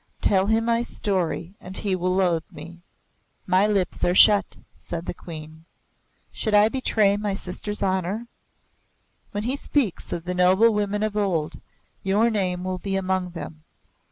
[0.19, 2.81] Tell him my story and he will loathe me."
[3.45, 5.65] "My lips are shut," said the Queen.
[6.31, 8.25] "Should I betray my sister's honour?
[9.29, 11.61] When he speaks of the noble women of old,
[12.01, 13.63] your name will be among them.